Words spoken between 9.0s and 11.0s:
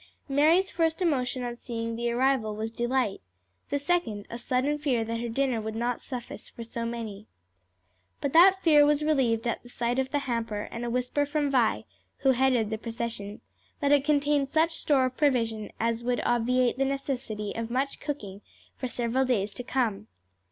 relieved at sight of the hamper and a